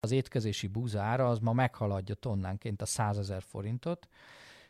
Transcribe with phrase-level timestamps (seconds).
[0.00, 4.08] Az étkezési búza ára az ma meghaladja tonnánként a 100 ezer forintot,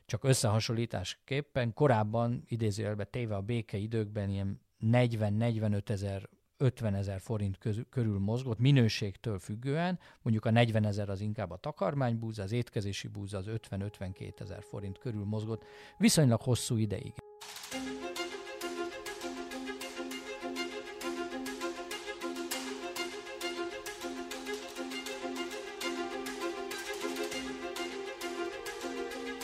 [0.07, 7.59] csak összehasonlításképpen korábban idézőjelbe téve a béke időkben ilyen 40-45 ezer 50 ezer forint
[7.91, 13.39] körül mozgott, minőségtől függően, mondjuk a 40 ezer az inkább a takarmánybúza, az étkezési búza
[13.39, 15.65] az 50-52 ezer forint körül mozgott,
[15.99, 17.15] viszonylag hosszú ideig.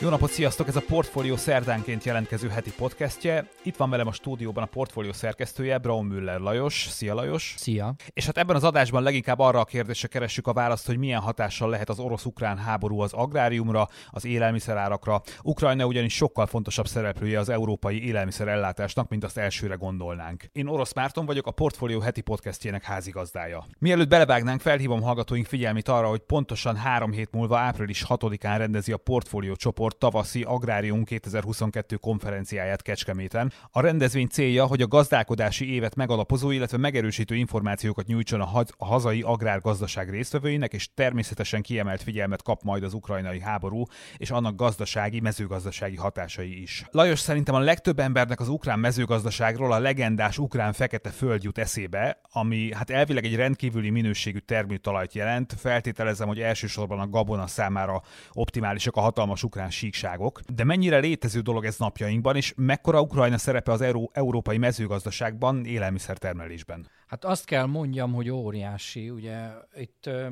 [0.01, 0.67] Jó napot, sziasztok!
[0.67, 3.47] Ez a Portfolio szerdánként jelentkező heti podcastje.
[3.63, 6.87] Itt van velem a stúdióban a Portfolio szerkesztője, Braun Müller Lajos.
[6.89, 7.53] Szia Lajos!
[7.57, 7.95] Szia!
[8.13, 11.69] És hát ebben az adásban leginkább arra a kérdésre keressük a választ, hogy milyen hatással
[11.69, 15.21] lehet az orosz-ukrán háború az agráriumra, az élelmiszerárakra.
[15.43, 20.43] Ukrajna ugyanis sokkal fontosabb szereplője az európai élelmiszerellátásnak, mint azt elsőre gondolnánk.
[20.51, 23.65] Én Orosz Márton vagyok, a Portfolio heti podcastjének házigazdája.
[23.79, 28.97] Mielőtt belevágnánk, felhívom hallgatóink figyelmét arra, hogy pontosan három hét múlva április 6-án rendezi a
[28.97, 33.51] Portfolio csoport Export tavaszi Agrárium 2022 konferenciáját Kecskeméten.
[33.71, 38.85] A rendezvény célja, hogy a gazdálkodási évet megalapozó, illetve megerősítő információkat nyújtson a, haz- a
[38.85, 43.83] hazai agrárgazdaság résztvevőinek, és természetesen kiemelt figyelmet kap majd az ukrajnai háború
[44.17, 46.85] és annak gazdasági, mezőgazdasági hatásai is.
[46.91, 52.19] Lajos szerintem a legtöbb embernek az ukrán mezőgazdaságról a legendás ukrán fekete föld jut eszébe,
[52.31, 55.53] ami hát elvileg egy rendkívüli minőségű termőtalajt jelent.
[55.57, 61.65] Feltételezem, hogy elsősorban a gabona számára optimálisak a hatalmas ukrán síkságok, de mennyire létező dolog
[61.65, 66.87] ez napjainkban, és mekkora Ukrajna szerepe az euró, európai mezőgazdaságban, élelmiszertermelésben?
[67.07, 69.09] Hát azt kell mondjam, hogy óriási.
[69.09, 70.27] Ugye itt ö,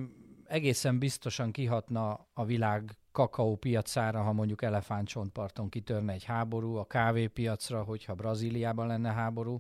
[0.48, 7.84] egészen biztosan kihatna a világ kakaó piacára, ha mondjuk elefántcsontparton kitörne egy háború, a kávépiacra,
[7.84, 9.60] hogyha Brazíliában lenne háború,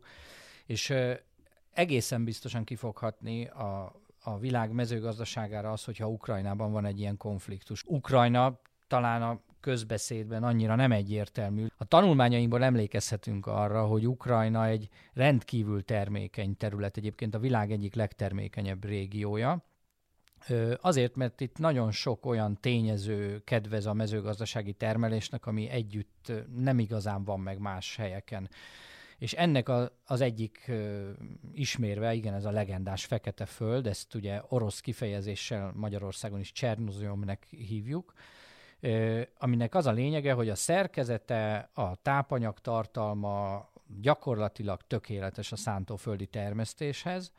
[0.65, 1.13] és ö,
[1.73, 7.83] egészen biztosan kifoghatni a, a világ mezőgazdaságára az, hogyha Ukrajnában van egy ilyen konfliktus.
[7.87, 11.65] Ukrajna talán a közbeszédben annyira nem egyértelmű.
[11.77, 18.85] A tanulmányainkból emlékezhetünk arra, hogy Ukrajna egy rendkívül termékeny terület, egyébként a világ egyik legtermékenyebb
[18.85, 19.63] régiója,
[20.81, 27.23] Azért, mert itt nagyon sok olyan tényező kedvez a mezőgazdasági termelésnek, ami együtt nem igazán
[27.23, 28.49] van meg más helyeken.
[29.17, 30.71] És ennek a, az egyik
[31.53, 38.13] ismérve, igen, ez a legendás fekete föld, ezt ugye orosz kifejezéssel Magyarországon is Csernoziumnek hívjuk,
[39.37, 43.65] aminek az a lényege, hogy a szerkezete, a tápanyag tartalma
[44.01, 47.31] gyakorlatilag tökéletes a szántóföldi termesztéshez.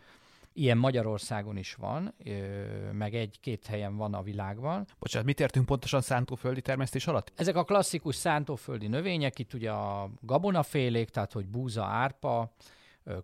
[0.56, 2.14] Ilyen Magyarországon is van,
[2.92, 4.86] meg egy-két helyen van a világban.
[4.98, 7.32] Bocsánat, mit értünk pontosan szántóföldi termesztés alatt?
[7.36, 12.52] Ezek a klasszikus szántóföldi növények, itt ugye a gabonafélék, tehát hogy búza, árpa,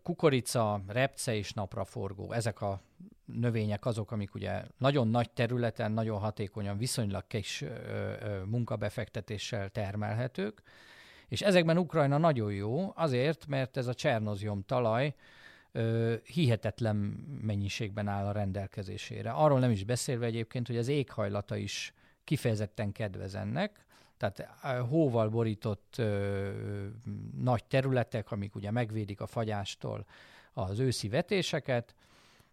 [0.03, 2.33] kukorica, repce és napraforgó.
[2.33, 2.81] Ezek a
[3.25, 7.65] növények azok, amik ugye nagyon nagy területen, nagyon hatékonyan, viszonylag kis
[8.45, 10.63] munkabefektetéssel termelhetők,
[11.29, 15.15] és ezekben Ukrajna nagyon jó, azért, mert ez a csernozium talaj
[15.73, 16.97] ö, hihetetlen
[17.43, 19.31] mennyiségben áll a rendelkezésére.
[19.31, 23.87] Arról nem is beszélve egyébként, hogy az éghajlata is kifejezetten kedvez ennek,
[24.21, 26.51] tehát hóval borított ö,
[27.41, 30.07] nagy területek, amik ugye megvédik a fagyástól
[30.53, 31.95] az őszi vetéseket,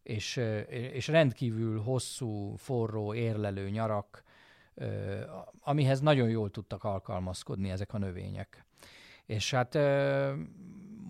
[0.04, 0.36] és,
[0.70, 4.24] és rendkívül hosszú, forró, érlelő nyarak,
[5.60, 8.66] amihez nagyon jól tudtak alkalmazkodni ezek a növények.
[9.26, 9.78] És hát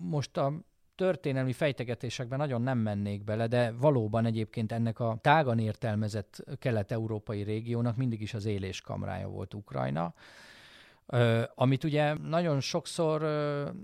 [0.00, 0.52] most a
[0.94, 7.96] történelmi fejtegetésekben nagyon nem mennék bele, de valóban egyébként ennek a tágan értelmezett kelet-európai régiónak
[7.96, 10.14] mindig is az éléskamrája volt Ukrajna
[11.54, 13.20] amit ugye nagyon sokszor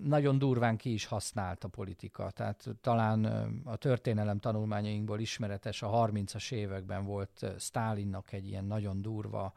[0.03, 2.31] nagyon durván ki is használt a politika.
[2.31, 3.25] Tehát talán
[3.65, 9.53] a történelem tanulmányainkból ismeretes, a 30-as években volt Stálinnak egy ilyen nagyon durva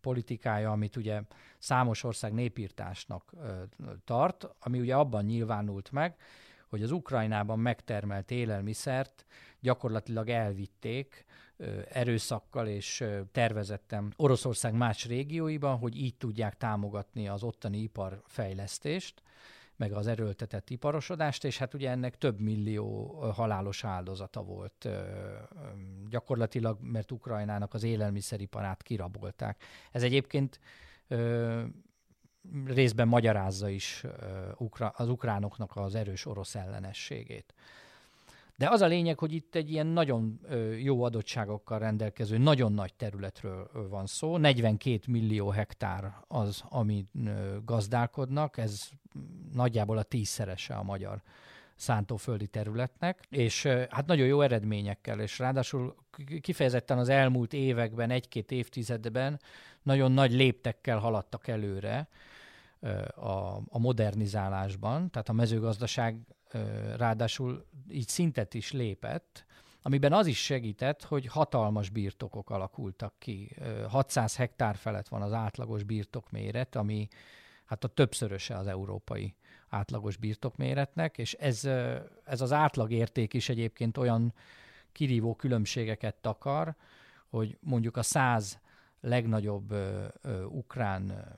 [0.00, 1.22] politikája, amit ugye
[1.58, 3.32] számos ország népírtásnak
[4.04, 6.16] tart, ami ugye abban nyilvánult meg,
[6.68, 9.24] hogy az Ukrajnában megtermelt élelmiszert
[9.60, 11.24] gyakorlatilag elvitték
[11.88, 19.22] erőszakkal és tervezettem Oroszország más régióiban, hogy így tudják támogatni az ottani iparfejlesztést,
[19.76, 24.88] meg az erőltetett iparosodást, és hát ugye ennek több millió halálos áldozata volt
[26.08, 29.62] gyakorlatilag, mert Ukrajnának az élelmiszeriparát kirabolták.
[29.92, 30.60] Ez egyébként
[32.66, 34.04] részben magyarázza is
[34.92, 37.54] az ukránoknak az erős orosz ellenességét.
[38.60, 40.40] De az a lényeg, hogy itt egy ilyen nagyon
[40.78, 44.36] jó adottságokkal rendelkező, nagyon nagy területről van szó.
[44.36, 47.06] 42 millió hektár az, ami
[47.64, 48.88] gazdálkodnak, ez
[49.52, 51.22] nagyjából a tízszerese a magyar
[51.74, 55.94] szántóföldi területnek, és hát nagyon jó eredményekkel, és ráadásul
[56.40, 59.40] kifejezetten az elmúlt években, egy-két évtizedben
[59.82, 62.08] nagyon nagy léptekkel haladtak előre
[63.14, 66.16] a, a modernizálásban, tehát a mezőgazdaság
[66.96, 69.44] ráadásul így szintet is lépett,
[69.82, 73.56] amiben az is segített, hogy hatalmas birtokok alakultak ki.
[73.88, 77.08] 600 hektár felett van az átlagos birtokméret, ami
[77.64, 79.34] hát a többszöröse az európai
[79.68, 81.64] átlagos birtokméretnek, és ez,
[82.24, 84.34] ez az átlagérték is egyébként olyan
[84.92, 86.74] kirívó különbségeket takar,
[87.28, 88.58] hogy mondjuk a száz
[89.00, 91.34] legnagyobb ö, ö, ukrán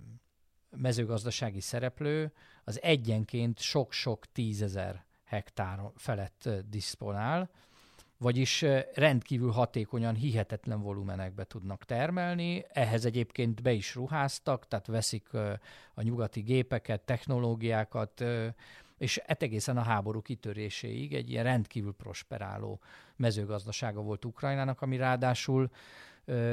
[0.76, 2.32] mezőgazdasági szereplő
[2.64, 7.50] az egyenként sok-sok tízezer hektár felett disponál,
[8.19, 8.64] vagyis
[8.94, 12.64] rendkívül hatékonyan, hihetetlen volumenekbe tudnak termelni.
[12.69, 15.35] Ehhez egyébként be is ruháztak, tehát veszik
[15.94, 18.25] a nyugati gépeket, technológiákat,
[19.02, 22.81] és egészen a háború kitöréséig egy ilyen rendkívül prosperáló
[23.16, 25.70] mezőgazdasága volt Ukrajnának, ami ráadásul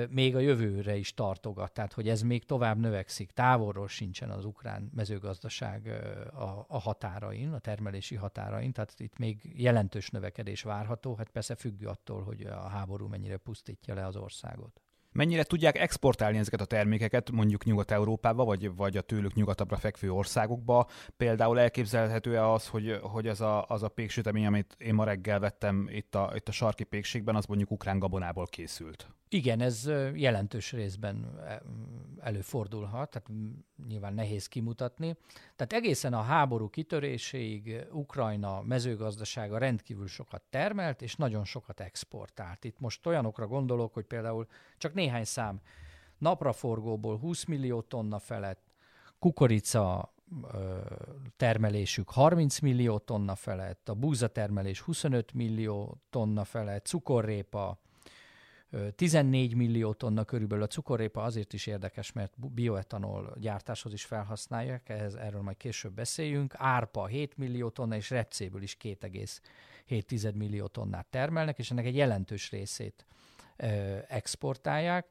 [0.09, 3.31] még a jövőre is tartogat, tehát hogy ez még tovább növekszik.
[3.31, 5.87] Távolról sincsen az ukrán mezőgazdaság
[6.33, 11.87] a, a határain, a termelési határain, tehát itt még jelentős növekedés várható, hát persze függő
[11.87, 14.81] attól, hogy a háború mennyire pusztítja le az országot.
[15.11, 20.87] Mennyire tudják exportálni ezeket a termékeket mondjuk Nyugat-Európába, vagy, vagy a tőlük nyugatabbra fekvő országokba?
[21.17, 25.87] Például elképzelhető-e az, hogy, hogy az a, az a péksütemény, amit én ma reggel vettem
[25.91, 29.07] itt a, itt a sarki pékségben, az mondjuk ukrán gabonából készült?
[29.29, 31.39] Igen, ez jelentős részben
[32.19, 33.29] előfordulhat, tehát
[33.87, 35.15] nyilván nehéz kimutatni.
[35.55, 42.63] Tehát egészen a háború kitöréséig Ukrajna mezőgazdasága rendkívül sokat termelt, és nagyon sokat exportált.
[42.63, 44.47] Itt most olyanokra gondolok, hogy például
[44.77, 45.61] csak néhány szám
[46.17, 48.73] napraforgóból 20 millió tonna felett,
[49.19, 50.13] kukorica
[51.37, 57.79] termelésük 30 millió tonna felett, a búzatermelés 25 millió tonna felett, cukorrépa
[58.95, 65.15] 14 millió tonna körülbelül a cukorrépa azért is érdekes, mert bioetanol gyártáshoz is felhasználják, ehhez,
[65.15, 66.53] erről majd később beszéljünk.
[66.57, 72.51] Árpa 7 millió tonna, és repcéből is 2,7 millió tonnát termelnek, és ennek egy jelentős
[72.51, 73.05] részét
[74.07, 75.07] exportálják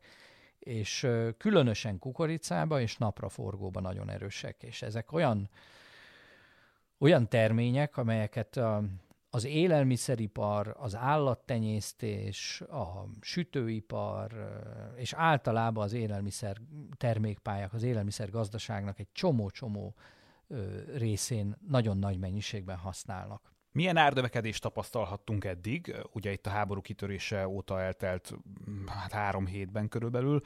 [0.58, 5.50] és különösen kukoricába és napraforgóba nagyon erősek, és ezek olyan,
[6.98, 8.82] olyan termények, amelyeket a,
[9.38, 14.32] az élelmiszeripar, az állattenyésztés, a sütőipar,
[14.96, 16.56] és általában az élelmiszer
[16.96, 19.94] termékpályák, az élelmiszer gazdaságnak egy csomó-csomó
[20.94, 23.52] részén nagyon nagy mennyiségben használnak.
[23.78, 25.94] Milyen árnövekedést tapasztalhattunk eddig?
[26.12, 28.34] Ugye itt a háború kitörése óta eltelt
[28.86, 30.42] hát három hétben körülbelül,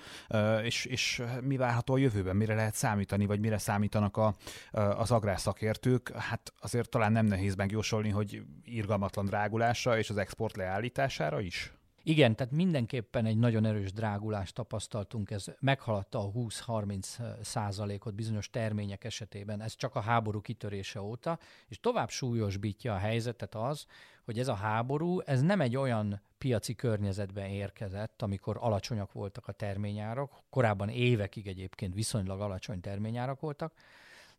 [0.62, 2.36] és, és mi várható a jövőben?
[2.36, 4.34] Mire lehet számítani, vagy mire számítanak a,
[4.72, 6.12] az agrárszakértők?
[6.16, 11.72] Hát azért talán nem nehéz megjósolni, hogy irgalmatlan drágulása és az export leállítására is?
[12.04, 19.04] Igen, tehát mindenképpen egy nagyon erős drágulást tapasztaltunk, ez meghaladta a 20-30 százalékot bizonyos termények
[19.04, 21.38] esetében, ez csak a háború kitörése óta,
[21.68, 23.86] és tovább súlyosbítja a helyzetet az,
[24.24, 29.52] hogy ez a háború, ez nem egy olyan piaci környezetben érkezett, amikor alacsonyak voltak a
[29.52, 33.72] terményárak, korábban évekig egyébként viszonylag alacsony terményárak voltak,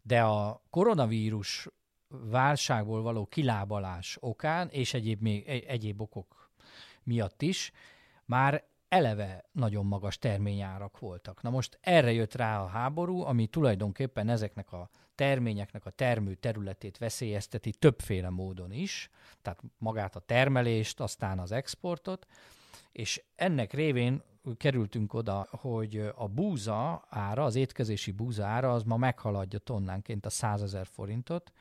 [0.01, 1.67] de a koronavírus
[2.07, 6.42] válságból való kilábalás okán, és egyéb, még, egyéb okok
[7.05, 7.71] miatt is
[8.25, 11.41] már eleve nagyon magas terményárak voltak.
[11.41, 16.97] Na most erre jött rá a háború, ami tulajdonképpen ezeknek a terményeknek a termő területét
[16.97, 19.09] veszélyezteti többféle módon is,
[19.41, 22.27] tehát magát a termelést, aztán az exportot,
[22.91, 24.21] és ennek révén
[24.57, 30.29] kerültünk oda, hogy a búza ára, az étkezési búza ára az ma meghaladja tonnánként a
[30.29, 31.51] 100 ezer forintot,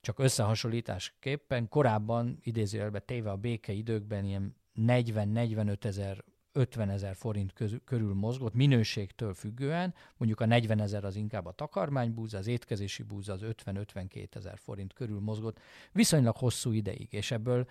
[0.00, 7.52] csak összehasonlításképpen korábban idézőjelben téve a békeidőkben ilyen 40-45 ezer 50 ezer forint
[7.84, 13.32] körül mozgott, minőségtől függően, mondjuk a 40 ezer az inkább a takarmánybúza, az étkezési búza
[13.32, 15.58] az 50-52 ezer forint körül mozgott,
[15.92, 17.68] viszonylag hosszú ideig, és ebből,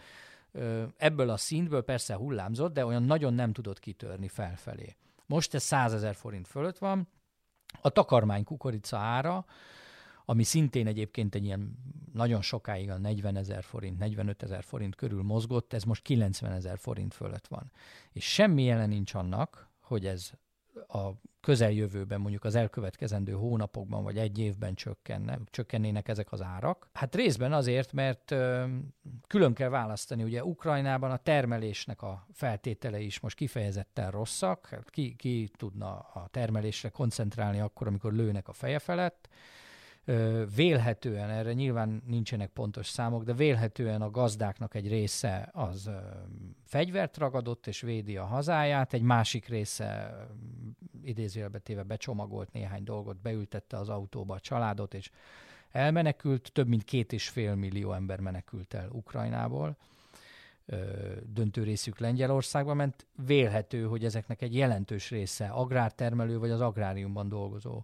[0.97, 4.95] ebből a szintből persze hullámzott, de olyan nagyon nem tudott kitörni felfelé.
[5.25, 7.07] Most ez 100 ezer forint fölött van,
[7.81, 9.45] a takarmány kukorica ára
[10.25, 11.77] ami szintén egyébként egy ilyen
[12.13, 16.77] nagyon sokáig a 40 ezer forint, 45 ezer forint körül mozgott, ez most 90 ezer
[16.77, 17.71] forint fölött van.
[18.11, 20.31] És semmi jelen nincs annak, hogy ez
[20.87, 21.09] a
[21.41, 26.89] közeljövőben, mondjuk az elkövetkezendő hónapokban vagy egy évben csökkenne, csökkennének ezek az árak.
[26.93, 28.65] Hát részben azért, mert ö,
[29.27, 35.51] külön kell választani, ugye Ukrajnában a termelésnek a feltételei is most kifejezetten rosszak, ki, ki
[35.57, 39.29] tudna a termelésre koncentrálni akkor, amikor lőnek a feje felett,
[40.55, 45.89] Vélhetően, erre nyilván nincsenek pontos számok, de vélhetően a gazdáknak egy része az
[46.65, 50.15] fegyvert ragadott és védi a hazáját, egy másik része
[51.03, 55.09] idézőjelbe téve becsomagolt néhány dolgot, beültette az autóba a családot, és
[55.71, 59.77] elmenekült, több mint két és fél millió ember menekült el Ukrajnából,
[61.23, 63.05] döntő részük Lengyelországba ment.
[63.25, 67.83] Vélhető, hogy ezeknek egy jelentős része agrártermelő vagy az agráriumban dolgozó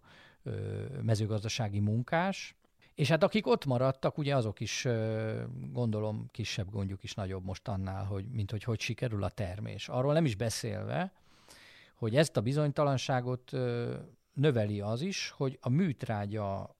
[1.01, 2.55] mezőgazdasági munkás,
[2.95, 4.87] és hát akik ott maradtak, ugye azok is
[5.71, 9.89] gondolom kisebb gondjuk is nagyobb most annál, hogy mint hogy hogy sikerül a termés.
[9.89, 11.11] Arról nem is beszélve,
[11.95, 13.51] hogy ezt a bizonytalanságot
[14.33, 16.75] növeli az is, hogy a műtrágya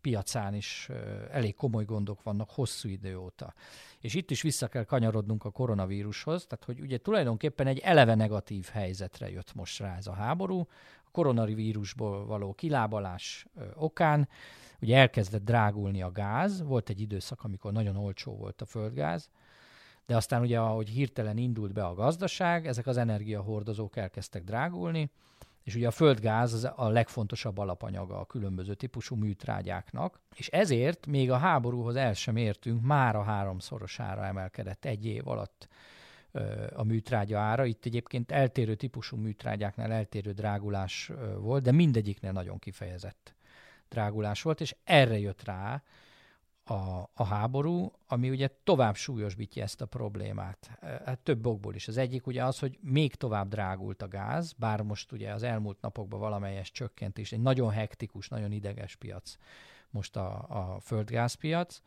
[0.00, 0.88] piacán is
[1.30, 3.54] elég komoly gondok vannak hosszú idő óta.
[4.00, 8.68] És itt is vissza kell kanyarodnunk a koronavírushoz, tehát hogy ugye tulajdonképpen egy eleve negatív
[8.72, 10.66] helyzetre jött most rá ez a háború,
[11.14, 14.28] koronavírusból való kilábalás okán,
[14.80, 19.30] ugye elkezdett drágulni a gáz, volt egy időszak, amikor nagyon olcsó volt a földgáz,
[20.06, 25.10] de aztán ugye, ahogy hirtelen indult be a gazdaság, ezek az energiahordozók elkezdtek drágulni,
[25.62, 31.30] és ugye a földgáz az a legfontosabb alapanyaga a különböző típusú műtrágyáknak, és ezért még
[31.30, 35.68] a háborúhoz el sem értünk, már a háromszorosára emelkedett egy év alatt
[36.74, 37.64] a műtrágya ára.
[37.64, 43.34] Itt egyébként eltérő típusú műtrágyáknál eltérő drágulás volt, de mindegyiknél nagyon kifejezett
[43.88, 45.82] drágulás volt, és erre jött rá
[46.64, 50.78] a, a háború, ami ugye tovább súlyosbítja ezt a problémát.
[51.04, 51.88] Hát több okból is.
[51.88, 55.80] Az egyik ugye az, hogy még tovább drágult a gáz, bár most ugye az elmúlt
[55.80, 59.36] napokban valamelyes csökkentés, egy nagyon hektikus, nagyon ideges piac
[59.90, 61.80] most a, a földgázpiac.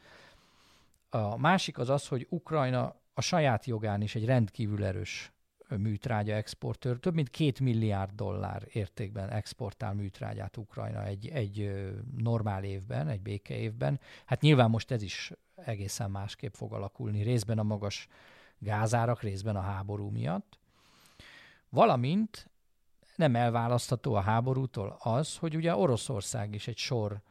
[1.10, 5.32] A másik az az, hogy Ukrajna a saját jogán is egy rendkívül erős
[5.78, 7.00] műtrágya exportőr.
[7.00, 11.82] Több mint két milliárd dollár értékben exportál műtrágyát Ukrajna egy, egy
[12.18, 14.00] normál évben, egy béke évben.
[14.26, 18.08] Hát nyilván most ez is egészen másképp fog alakulni, részben a magas
[18.58, 20.60] gázárak, részben a háború miatt.
[21.70, 22.50] Valamint
[23.16, 27.22] nem elválasztható a háborútól az, hogy ugye Oroszország is egy sor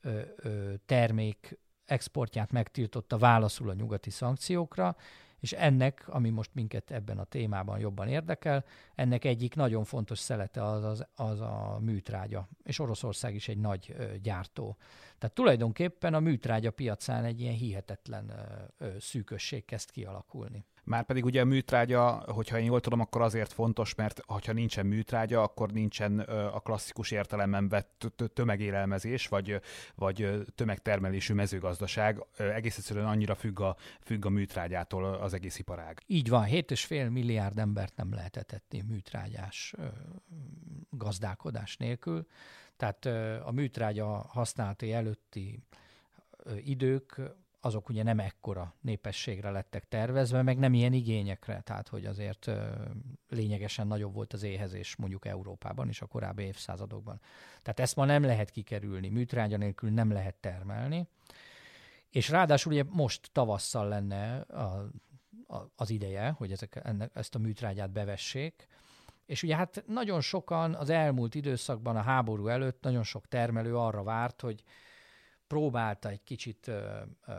[0.00, 1.58] ö, ö, termék
[1.90, 4.96] exportját megtiltotta válaszul a nyugati szankciókra,
[5.40, 8.64] és ennek, ami most minket ebben a témában jobban érdekel,
[8.94, 13.94] ennek egyik nagyon fontos szelete az, az, az a műtrágya, és Oroszország is egy nagy
[13.98, 14.76] ö, gyártó.
[15.18, 20.64] Tehát tulajdonképpen a műtrágya piacán egy ilyen hihetetlen ö, ö, szűkösség kezd kialakulni.
[20.88, 24.86] Már pedig ugye a műtrágya, hogyha én jól tudom, akkor azért fontos, mert ha nincsen
[24.86, 29.60] műtrágya, akkor nincsen a klasszikus értelemben vett tömegélelmezés, vagy,
[29.94, 32.24] vagy tömegtermelésű mezőgazdaság.
[32.36, 36.02] Egész egyszerűen annyira függ a, függ a műtrágyától az egész iparág.
[36.06, 39.74] Így van, 7,5 milliárd embert nem lehetett etni műtrágyás
[40.90, 42.26] gazdálkodás nélkül.
[42.76, 43.06] Tehát
[43.44, 45.62] a műtrágya használati előtti
[46.56, 47.20] idők
[47.60, 52.50] azok ugye nem ekkora népességre lettek tervezve, meg nem ilyen igényekre, tehát hogy azért
[53.28, 57.20] lényegesen nagyobb volt az éhezés mondjuk Európában is a korábbi évszázadokban.
[57.62, 61.08] Tehát ezt ma nem lehet kikerülni, műtrágya nélkül nem lehet termelni,
[62.10, 64.88] és ráadásul ugye most tavasszal lenne a,
[65.46, 68.66] a, az ideje, hogy ezek, ennek, ezt a műtrágyát bevessék,
[69.26, 74.02] és ugye hát nagyon sokan az elmúlt időszakban, a háború előtt nagyon sok termelő arra
[74.02, 74.62] várt, hogy
[75.48, 77.32] próbálta egy kicsit, ö, ö,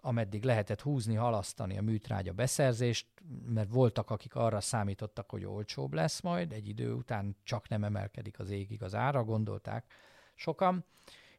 [0.00, 3.06] ameddig lehetett húzni, halasztani a műtrágya beszerzést,
[3.46, 8.38] mert voltak, akik arra számítottak, hogy olcsóbb lesz majd, egy idő után csak nem emelkedik
[8.38, 9.92] az égig az ára, gondolták
[10.34, 10.84] sokan,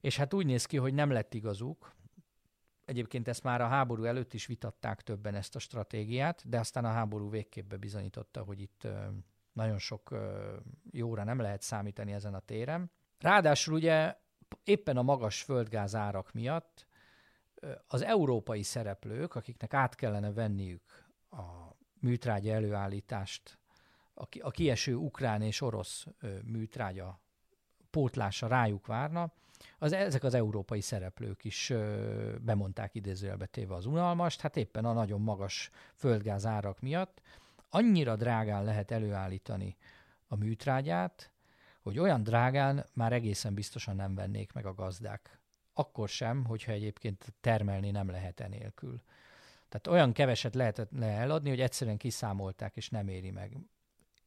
[0.02, 1.94] és hát úgy néz ki, hogy nem lett igazuk.
[2.86, 6.92] Egyébként ezt már a háború előtt is vitatták többen ezt a stratégiát, de aztán a
[6.92, 8.88] háború végképp bizonyította, hogy itt
[9.54, 10.16] nagyon sok
[10.92, 12.92] jóra nem lehet számítani ezen a téren.
[13.20, 14.16] Ráadásul ugye
[14.64, 16.88] éppen a magas földgáz árak miatt
[17.88, 23.60] az európai szereplők, akiknek át kellene venniük a műtrágya előállítást,
[24.40, 26.06] a kieső ukrán és orosz
[26.44, 27.20] műtrágya
[27.90, 29.34] pótlása rájuk várna,
[29.80, 31.74] az, ezek az európai szereplők is
[32.42, 37.22] bemondták idézőjelbe téve az unalmast, hát éppen a nagyon magas földgáz árak miatt.
[37.70, 39.78] Annyira drágán lehet előállítani
[40.28, 41.31] a műtrágyát,
[41.82, 45.40] hogy olyan drágán már egészen biztosan nem vennék meg a gazdák.
[45.74, 49.02] Akkor sem, hogyha egyébként termelni nem lehet enélkül.
[49.70, 53.58] Tehát olyan keveset lehetett le eladni, hogy egyszerűen kiszámolták, és nem éri meg.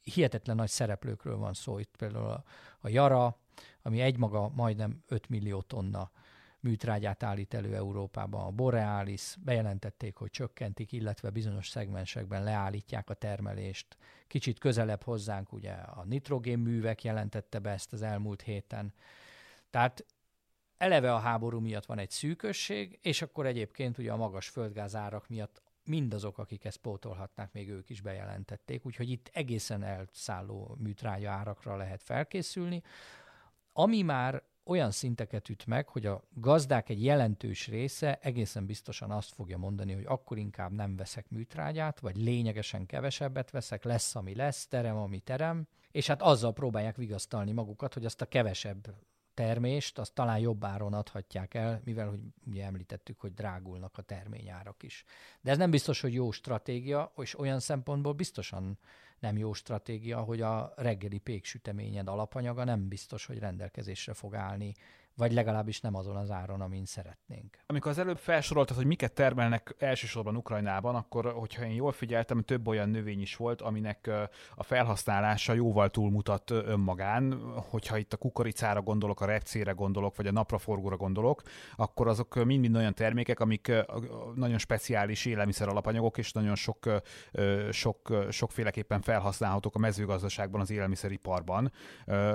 [0.03, 1.79] Hihetetlen nagy szereplőkről van szó.
[1.79, 2.45] Itt például a,
[2.79, 3.37] a Jara,
[3.83, 6.11] ami egymaga majdnem 5 millió tonna
[6.65, 8.47] műtrágyát állít elő Európában.
[8.47, 13.97] A Borealis bejelentették, hogy csökkentik, illetve bizonyos szegmensekben leállítják a termelést.
[14.27, 18.93] Kicsit közelebb hozzánk ugye a nitrogén művek jelentette be ezt az elmúlt héten.
[19.71, 20.05] Tehát
[20.77, 25.63] eleve a háború miatt van egy szűkösség, és akkor egyébként ugye a magas földgázárak miatt
[25.85, 32.03] mindazok, akik ezt pótolhatnák, még ők is bejelentették, úgyhogy itt egészen elszálló műtrágya árakra lehet
[32.03, 32.83] felkészülni.
[33.73, 39.35] Ami már olyan szinteket üt meg, hogy a gazdák egy jelentős része egészen biztosan azt
[39.35, 44.67] fogja mondani, hogy akkor inkább nem veszek műtrágyát, vagy lényegesen kevesebbet veszek, lesz, ami lesz,
[44.67, 48.95] terem, ami terem, és hát azzal próbálják vigasztalni magukat, hogy azt a kevesebb
[49.35, 54.83] termést, azt talán jobb áron adhatják el, mivel hogy ugye említettük, hogy drágulnak a terményárak
[54.83, 55.05] is.
[55.41, 58.79] De ez nem biztos, hogy jó stratégia, és olyan szempontból biztosan
[59.19, 64.75] nem jó stratégia, hogy a reggeli péksüteményed alapanyaga nem biztos, hogy rendelkezésre fog állni
[65.17, 67.59] vagy legalábbis nem azon az áron, amin szeretnénk.
[67.67, 72.69] Amikor az előbb felsoroltad, hogy miket termelnek elsősorban Ukrajnában, akkor, hogyha én jól figyeltem, több
[72.69, 74.11] olyan növény is volt, aminek
[74.55, 77.33] a felhasználása jóval túlmutat önmagán.
[77.71, 81.43] Hogyha itt a kukoricára gondolok, a repcére gondolok, vagy a napraforgóra gondolok,
[81.77, 83.73] akkor azok mind-mind olyan termékek, amik
[84.35, 86.91] nagyon speciális élelmiszer alapanyagok, és nagyon sok,
[87.71, 91.73] sok, sokféleképpen felhasználhatók a mezőgazdaságban, az élelmiszeriparban.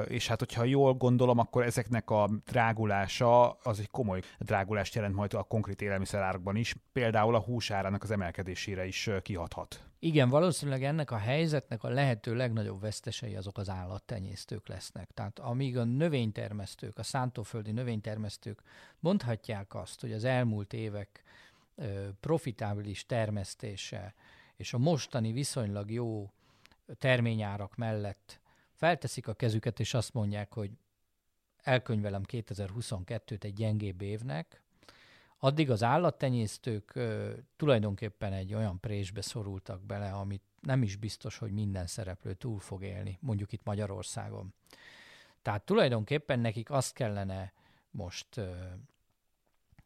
[0.07, 5.15] És hát, hogyha jól gondolom, akkor ezeknek a drá drágulása az egy komoly drágulást jelent
[5.15, 9.83] majd a konkrét élelmiszerárakban is, például a húsárának az emelkedésére is kihathat.
[9.99, 15.09] Igen, valószínűleg ennek a helyzetnek a lehető legnagyobb vesztesei azok az állattenyésztők lesznek.
[15.13, 18.61] Tehát amíg a növénytermesztők, a szántóföldi növénytermesztők
[18.99, 21.23] mondhatják azt, hogy az elmúlt évek
[22.19, 24.13] profitábilis termesztése
[24.55, 26.31] és a mostani viszonylag jó
[26.97, 28.39] terményárak mellett
[28.73, 30.71] felteszik a kezüket, és azt mondják, hogy
[31.63, 34.61] elkönyvelem 2022-t egy gyengébb évnek,
[35.39, 41.51] addig az állattenyésztők ö, tulajdonképpen egy olyan présbe szorultak bele, amit nem is biztos, hogy
[41.51, 44.53] minden szereplő túl fog élni, mondjuk itt Magyarországon.
[45.41, 47.53] Tehát tulajdonképpen nekik azt kellene
[47.91, 48.51] most ö,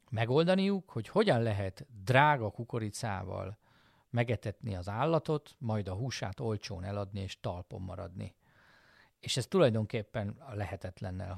[0.09, 3.57] megoldaniuk, hogy hogyan lehet drága kukoricával
[4.09, 8.35] megetetni az állatot, majd a húsát olcsón eladni és talpon maradni.
[9.19, 11.33] És ez tulajdonképpen lehetetlennel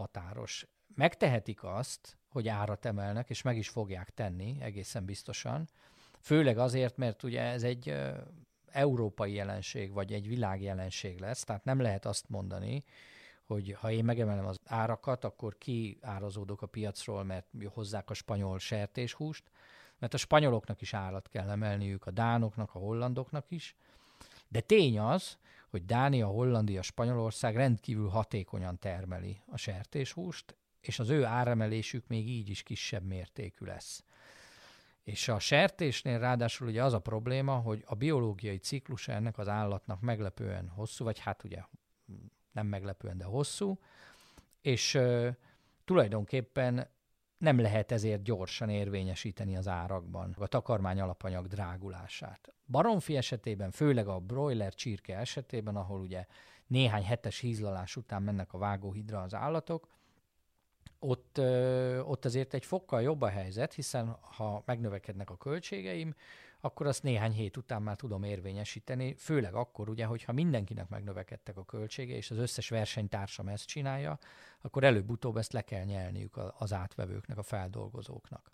[0.00, 0.66] határos.
[0.94, 5.68] Megtehetik azt, hogy árat emelnek, és meg is fogják tenni egészen biztosan,
[6.20, 7.94] főleg azért, mert ugye ez egy
[8.70, 12.84] európai jelenség, vagy egy világjelenség lesz, tehát nem lehet azt mondani,
[13.46, 18.58] hogy ha én megemelem az árakat, akkor ki árazódok a piacról, mert hozzák a spanyol
[18.58, 19.44] sertéshúst,
[19.98, 23.76] mert a spanyoloknak is árat kell emelniük, a dánoknak, a hollandoknak is.
[24.48, 25.38] De tény az,
[25.70, 32.48] hogy Dánia, Hollandia, Spanyolország rendkívül hatékonyan termeli a sertéshúst, és az ő áremelésük még így
[32.48, 34.04] is kisebb mértékű lesz.
[35.02, 40.00] És a sertésnél ráadásul ugye az a probléma, hogy a biológiai ciklus ennek az állatnak
[40.00, 41.62] meglepően hosszú, vagy hát ugye
[42.52, 43.78] nem meglepően, de hosszú,
[44.60, 45.34] és uh,
[45.84, 46.88] tulajdonképpen
[47.40, 52.54] nem lehet ezért gyorsan érvényesíteni az árakban a takarmány alapanyag drágulását.
[52.66, 56.26] Baromfi esetében, főleg a broiler csirke esetében, ahol ugye
[56.66, 59.88] néhány hetes hízlalás után mennek a vágóhidra az állatok,
[60.98, 61.38] ott,
[62.04, 66.14] ott azért egy fokkal jobb a helyzet, hiszen ha megnövekednek a költségeim,
[66.60, 71.64] akkor azt néhány hét után már tudom érvényesíteni, főleg akkor ugye, hogyha mindenkinek megnövekedtek a
[71.64, 74.18] költsége, és az összes versenytársam ezt csinálja,
[74.60, 78.52] akkor előbb-utóbb ezt le kell nyelniük az átvevőknek, a feldolgozóknak.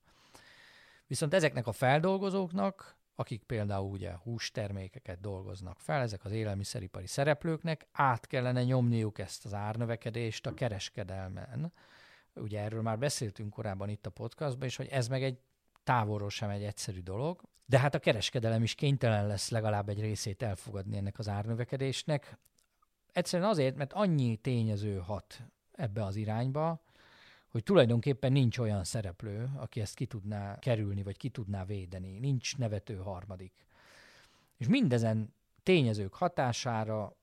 [1.06, 8.26] Viszont ezeknek a feldolgozóknak, akik például ugye hústermékeket dolgoznak fel, ezek az élelmiszeripari szereplőknek át
[8.26, 11.72] kellene nyomniuk ezt az árnövekedést a kereskedelmen.
[12.34, 15.38] Ugye erről már beszéltünk korábban itt a podcastban, és hogy ez meg egy
[15.86, 20.42] távolról sem egy egyszerű dolog, de hát a kereskedelem is kénytelen lesz legalább egy részét
[20.42, 22.38] elfogadni ennek az árnövekedésnek.
[23.12, 26.82] Egyszerűen azért, mert annyi tényező hat ebbe az irányba,
[27.48, 32.18] hogy tulajdonképpen nincs olyan szereplő, aki ezt ki tudná kerülni, vagy ki tudná védeni.
[32.18, 33.66] Nincs nevető harmadik.
[34.56, 37.16] És mindezen tényezők hatására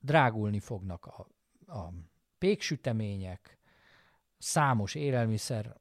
[0.00, 1.26] drágulni fognak a,
[1.72, 1.92] a
[2.38, 3.58] péksütemények,
[4.38, 5.76] számos élelmiszer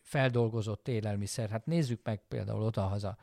[0.00, 1.50] feldolgozott élelmiszer.
[1.50, 3.16] Hát nézzük meg például oda-haza,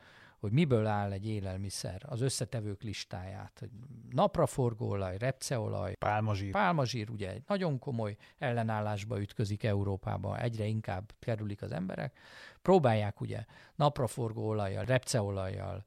[0.44, 3.56] hogy miből áll egy élelmiszer, az összetevők listáját.
[3.58, 3.70] Hogy
[4.10, 6.50] napraforgóolaj, repceolaj, pálmazsír.
[6.50, 12.18] Pálmazsír ugye egy nagyon komoly ellenállásba ütközik Európába, egyre inkább kerülik az emberek.
[12.62, 13.44] Próbálják ugye
[13.74, 15.84] napraforgóolajjal, repceolajjal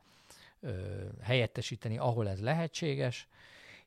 [0.60, 3.27] ö, helyettesíteni, ahol ez lehetséges,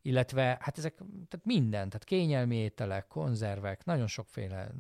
[0.02, 0.94] illetve hát ezek,
[1.28, 4.70] tehát minden, tehát kényelmi ételek, konzervek, nagyon sokféle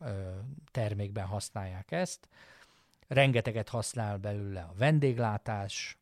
[0.00, 0.38] ö,
[0.70, 2.28] termékben használják ezt.
[3.08, 5.98] Rengeteget használ belőle a vendéglátás,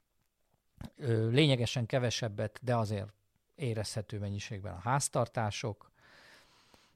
[1.31, 3.13] lényegesen kevesebbet, de azért
[3.55, 5.91] érezhető mennyiségben a háztartások,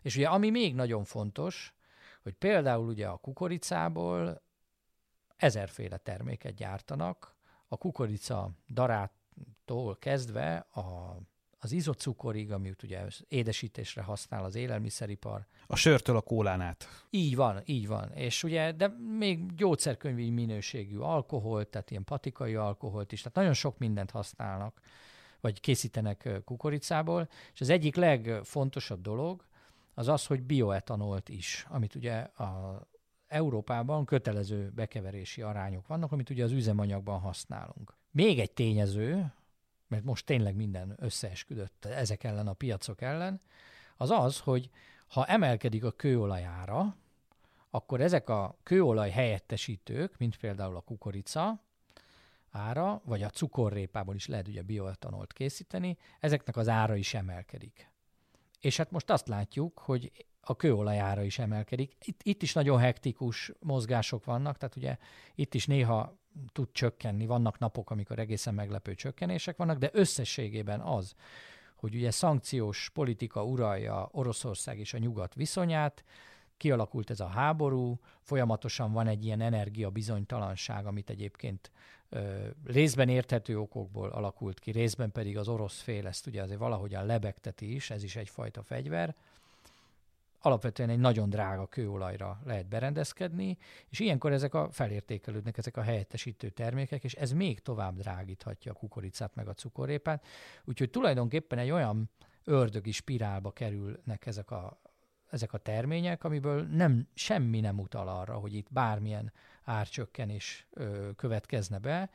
[0.03, 1.75] És ugye ami még nagyon fontos,
[2.23, 4.43] hogy például ugye a kukoricából
[5.37, 7.35] ezerféle terméket gyártanak,
[7.69, 11.17] a kukorica darától kezdve a
[11.65, 15.47] az izocukorig, amit ugye édesítésre használ az élelmiszeripar.
[15.67, 16.89] A sörtől a kólán át.
[17.11, 18.13] Így van, így van.
[18.13, 23.79] És ugye, de még gyógyszerkönyvi minőségű alkohol, tehát ilyen patikai alkoholt is, tehát nagyon sok
[23.79, 24.81] mindent használnak,
[25.41, 29.45] vagy készítenek kukoricából, és az egyik legfontosabb dolog
[29.95, 32.83] az az, hogy bioetanolt is, amit ugye a
[33.27, 37.97] Európában kötelező bekeverési arányok vannak, amit ugye az üzemanyagban használunk.
[38.11, 39.33] Még egy tényező,
[39.93, 43.41] mert most tényleg minden összeesküdött ezek ellen a piacok ellen,
[43.97, 44.71] az az, hogy
[45.09, 46.97] ha emelkedik a kőolajára,
[47.71, 51.61] akkor ezek a kőolaj helyettesítők, mint például a kukorica
[52.51, 57.91] ára, vagy a cukorrépából is lehet ugye bioetanolt készíteni, ezeknek az ára is emelkedik.
[58.61, 61.97] És hát most azt látjuk, hogy a kőolajára is emelkedik.
[62.05, 64.97] Itt, itt is nagyon hektikus mozgások vannak, tehát ugye
[65.35, 66.19] itt is néha
[66.53, 71.15] tud csökkenni, vannak napok, amikor egészen meglepő csökkenések vannak, de összességében az,
[71.77, 76.05] hogy ugye szankciós politika uralja Oroszország és a nyugat viszonyát,
[76.57, 81.71] kialakult ez a háború, folyamatosan van egy ilyen energiabizonytalanság, amit egyébként
[82.09, 87.07] ö, részben érthető okokból alakult ki, részben pedig az orosz fél ezt ugye azért valahogyan
[87.07, 89.15] lebegteti is, ez is egyfajta fegyver,
[90.43, 93.57] alapvetően egy nagyon drága kőolajra lehet berendezkedni,
[93.89, 98.75] és ilyenkor ezek a felértékelődnek, ezek a helyettesítő termékek, és ez még tovább drágíthatja a
[98.75, 100.27] kukoricát meg a cukorrépát.
[100.65, 102.11] Úgyhogy tulajdonképpen egy olyan
[102.45, 104.81] ördögi spirálba kerülnek ezek a,
[105.31, 109.33] ezek a termények, amiből nem, semmi nem utal arra, hogy itt bármilyen
[109.65, 112.11] árcsökkenés ö, következne be,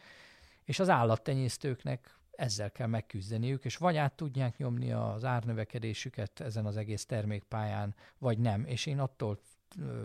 [0.63, 6.77] és az állattenyésztőknek ezzel kell megküzdeniük, és vagy át tudják nyomni az árnövekedésüket ezen az
[6.77, 8.65] egész termékpályán, vagy nem.
[8.65, 9.39] És én attól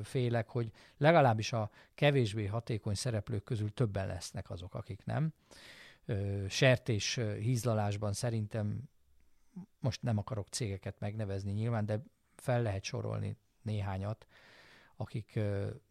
[0.03, 5.33] félek, hogy legalábbis a kevésbé hatékony szereplők közül többen lesznek azok, akik nem.
[6.49, 8.83] Sertés hízlalásban szerintem
[9.81, 12.03] most nem akarok cégeket megnevezni nyilván, de
[12.37, 14.27] fel lehet sorolni néhányat,
[15.03, 15.41] akik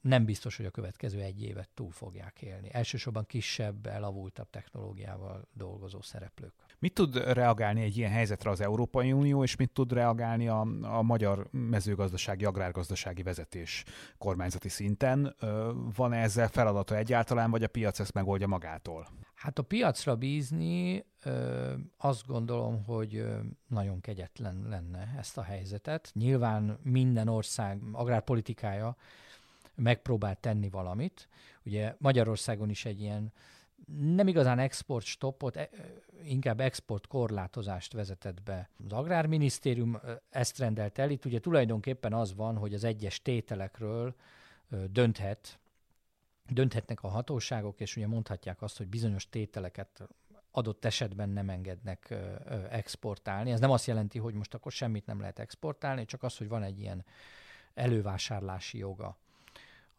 [0.01, 2.69] nem biztos, hogy a következő egy évet túl fogják élni.
[2.71, 6.53] Elsősorban kisebb, elavultabb technológiával dolgozó szereplők.
[6.79, 11.01] Mit tud reagálni egy ilyen helyzetre az Európai Unió, és mit tud reagálni a, a
[11.01, 13.83] magyar mezőgazdasági, agrárgazdasági vezetés
[14.17, 15.35] kormányzati szinten?
[15.95, 19.07] Van-e ezzel feladata egyáltalán, vagy a piac ezt megoldja magától?
[19.41, 21.05] Hát a piacra bízni
[21.97, 23.25] azt gondolom, hogy
[23.67, 26.11] nagyon kegyetlen lenne ezt a helyzetet.
[26.13, 28.95] Nyilván minden ország agrárpolitikája
[29.75, 31.27] megpróbál tenni valamit.
[31.65, 33.33] Ugye Magyarországon is egy ilyen
[34.15, 35.69] nem igazán export stoppot, e,
[36.23, 38.69] inkább export korlátozást vezetett be.
[38.85, 39.99] Az Agrárminisztérium
[40.29, 41.09] ezt rendelt el.
[41.09, 44.15] Itt ugye tulajdonképpen az van, hogy az egyes tételekről
[44.91, 45.59] dönthet,
[46.49, 50.07] dönthetnek a hatóságok, és ugye mondhatják azt, hogy bizonyos tételeket
[50.51, 52.13] adott esetben nem engednek
[52.69, 53.51] exportálni.
[53.51, 56.63] Ez nem azt jelenti, hogy most akkor semmit nem lehet exportálni, csak az, hogy van
[56.63, 57.05] egy ilyen
[57.73, 59.17] elővásárlási joga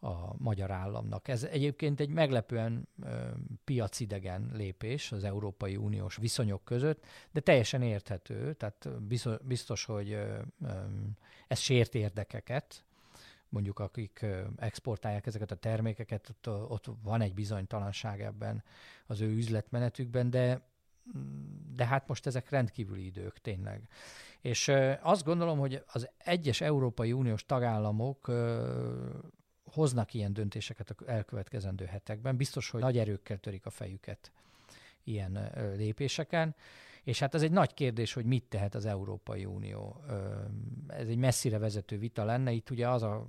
[0.03, 1.27] a magyar államnak.
[1.27, 3.29] Ez egyébként egy meglepően ö,
[3.63, 10.39] piacidegen lépés az Európai Uniós viszonyok között, de teljesen érthető, tehát biztos, biztos hogy ö,
[10.61, 10.71] ö,
[11.47, 12.83] ez sért érdekeket,
[13.53, 18.63] mondjuk akik exportálják ezeket a termékeket, ott, ott van egy bizonytalanság ebben
[19.05, 20.71] az ő üzletmenetükben, de
[21.75, 23.87] de hát most ezek rendkívüli idők tényleg.
[24.41, 28.31] És azt gondolom, hogy az egyes Európai Uniós tagállamok
[29.65, 32.37] hoznak ilyen döntéseket a elkövetkezendő hetekben.
[32.37, 34.31] Biztos, hogy nagy erőkkel törik a fejüket
[35.03, 36.55] ilyen lépéseken.
[37.03, 40.01] És hát ez egy nagy kérdés, hogy mit tehet az Európai Unió.
[40.87, 42.51] Ez egy messzire vezető vita lenne.
[42.51, 43.25] Itt ugye az a,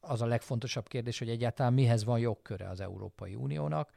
[0.00, 3.90] az a legfontosabb kérdés, hogy egyáltalán mihez van jogköre az Európai Uniónak.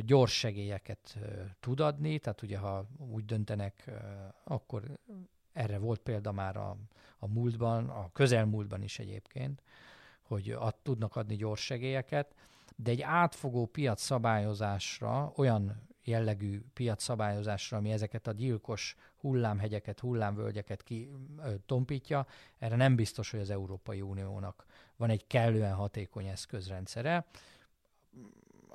[0.00, 1.18] Gyors segélyeket
[1.60, 3.90] tud adni, tehát ugye ha úgy döntenek,
[4.44, 4.98] akkor
[5.52, 6.76] erre volt példa már a,
[7.18, 9.62] a múltban, a közelmúltban is egyébként,
[10.22, 12.34] hogy ad, tudnak adni gyors segélyeket,
[12.76, 21.10] de egy átfogó piac szabályozásra olyan jellegű piacszabályozásra, ami ezeket a gyilkos hullámhegyeket, hullámvölgyeket ki,
[21.38, 22.26] ö, tompítja,
[22.58, 24.66] erre nem biztos, hogy az Európai Uniónak
[24.96, 27.26] van egy kellően hatékony eszközrendszere.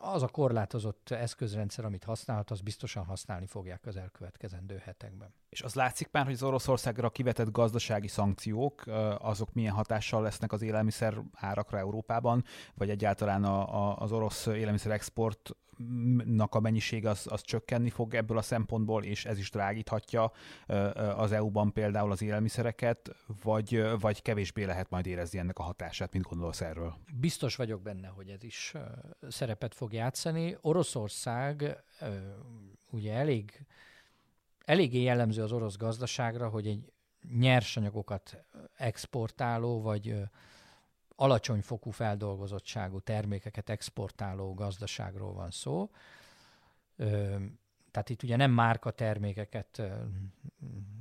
[0.03, 5.33] Az a korlátozott eszközrendszer, amit használhat, az biztosan használni fogják az elkövetkezendő hetekben.
[5.49, 8.83] És az látszik már, hogy az Oroszországra kivetett gazdasági szankciók,
[9.17, 14.91] azok milyen hatással lesznek az élelmiszer árakra Európában, vagy egyáltalán a, a, az orosz élelmiszer
[14.91, 15.55] export
[16.49, 20.31] a mennyisége az, az csökkenni fog ebből a szempontból, és ez is drágíthatja
[21.15, 26.25] az EU-ban például az élelmiszereket, vagy, vagy kevésbé lehet majd érezni ennek a hatását, mint
[26.25, 26.95] gondolsz erről?
[27.13, 28.73] Biztos vagyok benne, hogy ez is
[29.27, 30.57] szerepet fog játszani.
[30.61, 31.83] Oroszország
[32.89, 33.65] ugye elég,
[34.65, 36.91] eléggé jellemző az orosz gazdaságra, hogy egy
[37.37, 38.45] nyersanyagokat
[38.77, 40.15] exportáló, vagy
[41.15, 45.89] alacsony fokú feldolgozottságú termékeket exportáló gazdaságról van szó.
[47.91, 49.81] Tehát itt ugye nem márka termékeket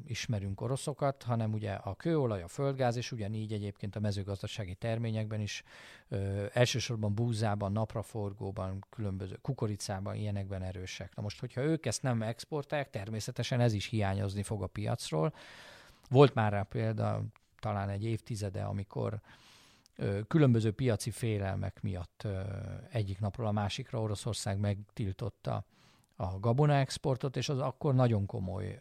[0.07, 5.62] ismerünk oroszokat, hanem ugye a kőolaj, a földgáz, és ugyanígy egyébként a mezőgazdasági terményekben is,
[6.53, 11.14] elsősorban búzában, napraforgóban, különböző kukoricában, ilyenekben erősek.
[11.14, 15.35] Na most, hogyha ők ezt nem exportálják, természetesen ez is hiányozni fog a piacról.
[16.09, 17.23] Volt már rá példa,
[17.59, 19.20] talán egy évtizede, amikor
[20.29, 22.27] különböző piaci félelmek miatt
[22.91, 25.65] egyik napról a másikra Oroszország megtiltotta
[26.17, 28.79] a gabona exportot, és az akkor nagyon komoly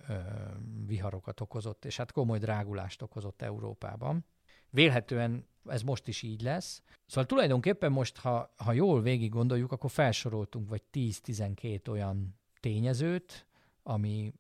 [0.86, 4.26] viharokat okozott, és hát komoly drágulást okozott Európában.
[4.70, 6.82] Vélhetően ez most is így lesz.
[7.06, 13.48] Szóval tulajdonképpen most, ha, ha jól végig gondoljuk, akkor felsoroltunk vagy 10-12 olyan tényezőt,
[13.84, 14.34] ami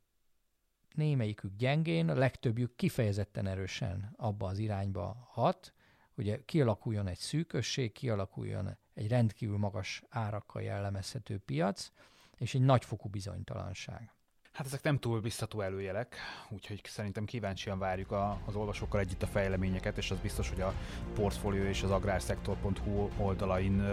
[0.95, 5.73] némelyikük gyengén, a legtöbbjük kifejezetten erősen abba az irányba hat,
[6.19, 11.91] ugye kialakuljon egy szűkösség, kialakuljon egy rendkívül magas árakkal jellemezhető piac,
[12.37, 14.13] és egy nagyfokú bizonytalanság.
[14.59, 16.15] Hát ezek nem túl biztató előjelek,
[16.49, 20.73] úgyhogy szerintem kíváncsian várjuk a, az olvasókkal együtt a fejleményeket, és az biztos, hogy a
[21.15, 23.83] portfólió és az agrárszektor.hu oldalain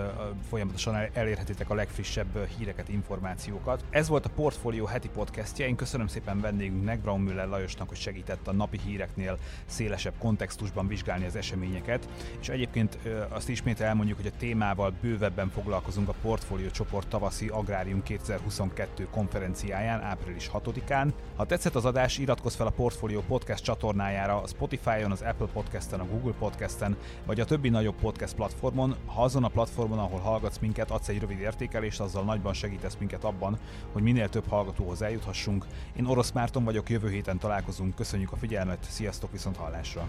[0.48, 3.84] folyamatosan elérhetitek a legfrissebb híreket, információkat.
[3.90, 5.66] Ez volt a Portfólió heti podcastja.
[5.66, 11.24] Én köszönöm szépen vendégünknek, Braun Müller Lajosnak, hogy segített a napi híreknél szélesebb kontextusban vizsgálni
[11.24, 12.08] az eseményeket.
[12.40, 12.98] És egyébként
[13.28, 20.00] azt ismét elmondjuk, hogy a témával bővebben foglalkozunk a Portfólió csoport tavaszi Agrárium 2022 konferenciáján
[20.00, 21.12] április 6-án.
[21.36, 26.00] Ha tetszett az adás, iratkozz fel a Portfolio Podcast csatornájára a Spotify-on, az Apple Podcast-en,
[26.00, 28.96] a Google Podcast-en, vagy a többi nagyobb podcast platformon.
[29.06, 33.24] Ha azon a platformon, ahol hallgatsz minket, adsz egy rövid értékelést, azzal nagyban segítesz minket
[33.24, 33.58] abban,
[33.92, 35.66] hogy minél több hallgatóhoz eljuthassunk.
[35.96, 40.08] Én Orosz Márton vagyok, jövő héten találkozunk, köszönjük a figyelmet, sziasztok viszont hallásra!